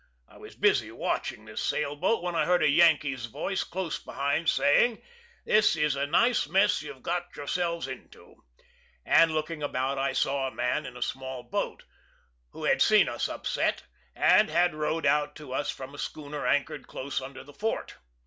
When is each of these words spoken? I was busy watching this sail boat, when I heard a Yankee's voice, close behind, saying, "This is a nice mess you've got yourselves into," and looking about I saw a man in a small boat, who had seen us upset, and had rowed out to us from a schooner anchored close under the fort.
I 0.27 0.37
was 0.39 0.55
busy 0.55 0.89
watching 0.91 1.45
this 1.45 1.61
sail 1.61 1.95
boat, 1.95 2.23
when 2.23 2.33
I 2.33 2.45
heard 2.47 2.63
a 2.63 2.67
Yankee's 2.67 3.27
voice, 3.27 3.63
close 3.63 3.99
behind, 3.99 4.49
saying, 4.49 4.99
"This 5.45 5.75
is 5.75 5.95
a 5.95 6.07
nice 6.07 6.47
mess 6.49 6.81
you've 6.81 7.03
got 7.03 7.35
yourselves 7.35 7.87
into," 7.87 8.43
and 9.05 9.31
looking 9.31 9.61
about 9.61 9.99
I 9.99 10.13
saw 10.13 10.47
a 10.47 10.51
man 10.51 10.87
in 10.87 10.97
a 10.97 11.03
small 11.03 11.43
boat, 11.43 11.83
who 12.49 12.63
had 12.63 12.81
seen 12.81 13.07
us 13.07 13.29
upset, 13.29 13.83
and 14.15 14.49
had 14.49 14.73
rowed 14.73 15.05
out 15.05 15.35
to 15.35 15.53
us 15.53 15.69
from 15.69 15.93
a 15.93 15.99
schooner 15.99 16.47
anchored 16.47 16.87
close 16.87 17.21
under 17.21 17.43
the 17.43 17.53
fort. 17.53 17.97